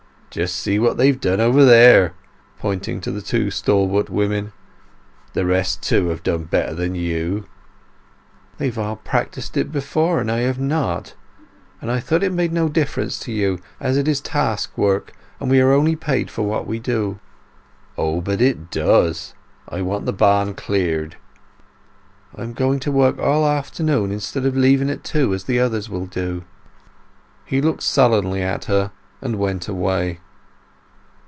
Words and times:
Just 0.31 0.55
see 0.55 0.79
what 0.79 0.95
they've 0.95 1.19
done 1.19 1.41
over 1.41 1.65
there" 1.65 2.13
(pointing 2.57 3.01
to 3.01 3.11
the 3.11 3.21
two 3.21 3.51
stalwart 3.51 4.09
women). 4.09 4.53
"The 5.33 5.45
rest, 5.45 5.81
too, 5.83 6.07
have 6.07 6.23
done 6.23 6.45
better 6.45 6.73
than 6.73 6.95
you." 6.95 7.47
"They've 8.57 8.79
all 8.79 8.95
practised 8.95 9.57
it 9.57 9.73
before, 9.73 10.21
and 10.21 10.31
I 10.31 10.37
have 10.37 10.57
not. 10.57 11.15
And 11.81 11.91
I 11.91 11.99
thought 11.99 12.23
it 12.23 12.31
made 12.31 12.53
no 12.53 12.69
difference 12.69 13.19
to 13.25 13.33
you 13.33 13.59
as 13.77 13.97
it 13.97 14.07
is 14.07 14.21
task 14.21 14.77
work, 14.77 15.11
and 15.41 15.49
we 15.51 15.59
are 15.59 15.73
only 15.73 15.97
paid 15.97 16.31
for 16.31 16.43
what 16.43 16.65
we 16.65 16.79
do." 16.79 17.19
"Oh, 17.97 18.21
but 18.21 18.39
it 18.39 18.71
does. 18.71 19.33
I 19.67 19.81
want 19.81 20.05
the 20.05 20.13
barn 20.13 20.53
cleared." 20.53 21.17
"I 22.37 22.43
am 22.43 22.53
going 22.53 22.79
to 22.79 22.89
work 22.93 23.19
all 23.19 23.41
the 23.43 23.49
afternoon 23.49 24.13
instead 24.13 24.45
of 24.45 24.55
leaving 24.55 24.89
at 24.89 25.03
two 25.03 25.33
as 25.33 25.43
the 25.43 25.59
others 25.59 25.89
will 25.89 26.05
do." 26.05 26.45
He 27.43 27.59
looked 27.59 27.83
sullenly 27.83 28.41
at 28.41 28.63
her 28.71 28.93
and 29.23 29.35
went 29.35 29.67
away. 29.67 30.19